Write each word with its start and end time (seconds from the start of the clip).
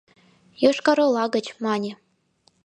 —Йошкар-Ола 0.61 1.25
гыч,— 1.35 1.45
мане. 1.63 1.91